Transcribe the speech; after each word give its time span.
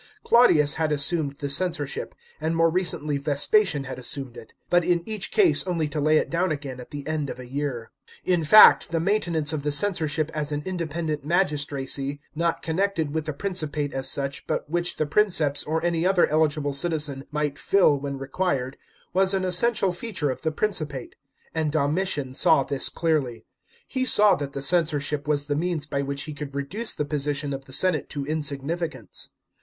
Claudius 0.23 0.73
had 0.81 0.91
assumed 0.91 1.33
the 1.33 1.47
censorship, 1.47 2.15
and 2.39 2.55
more 2.55 2.71
recently 2.71 3.19
Vespasian 3.19 3.83
had 3.83 3.99
assumed 3.99 4.35
it, 4.35 4.55
but 4.67 4.83
in 4.83 5.03
each 5.07 5.29
case 5.29 5.67
only 5.67 5.87
to 5.87 6.01
lay 6.01 6.17
it 6.17 6.27
down 6.31 6.51
again 6.51 6.79
at 6.79 6.89
the 6.89 7.05
end 7.05 7.29
of 7.29 7.37
a 7.37 7.45
year. 7.45 7.91
In 8.25 8.43
fact, 8.43 8.89
the 8.89 8.99
maintenance 8.99 9.53
of 9.53 9.61
the 9.61 9.71
censorship 9.71 10.31
as 10.33 10.51
an 10.51 10.63
independent 10.65 11.23
magistracy, 11.23 12.19
not 12.33 12.63
connected 12.63 13.13
with 13.13 13.27
the 13.27 13.33
Principate 13.33 13.93
as 13.93 14.09
such, 14.09 14.47
but 14.47 14.67
which 14.67 14.95
the 14.95 15.05
Princeps, 15.05 15.63
or 15.65 15.83
any 15.85 16.03
other 16.03 16.25
eligible 16.25 16.73
citizen, 16.73 17.25
might 17.29 17.59
fill 17.59 17.99
when 17.99 18.17
required, 18.17 18.77
was 19.13 19.35
an 19.35 19.45
essential 19.45 19.91
feature 19.91 20.31
of 20.31 20.41
the 20.41 20.51
Principate. 20.51 21.15
And 21.53 21.71
Domitian 21.71 22.33
saw 22.33 22.63
this 22.63 22.89
clearly. 22.89 23.45
He 23.87 24.05
saw 24.07 24.33
that 24.37 24.53
the 24.53 24.63
censorship 24.63 25.27
was 25.27 25.45
the 25.45 25.55
means 25.55 25.85
by 25.85 26.01
which 26.01 26.23
he 26.23 26.33
could 26.33 26.55
reduce 26.55 26.95
the 26.95 27.05
position 27.05 27.53
of 27.53 27.65
the 27.65 27.73
senate 27.73 28.09
to 28.09 28.25
insignificance. 28.25 29.29